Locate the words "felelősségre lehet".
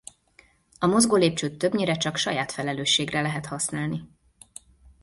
2.51-3.45